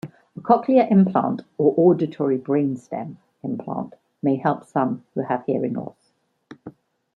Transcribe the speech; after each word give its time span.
A 0.35 0.39
cochlear 0.41 0.89
implant 0.89 1.43
or 1.59 1.75
auditory 1.77 2.39
brainstem 2.39 3.17
implant 3.43 3.93
may 4.23 4.35
help 4.37 4.63
some 4.65 5.03
who 5.13 5.21
have 5.21 5.45
hearing 5.45 5.73
loss. 5.73 6.11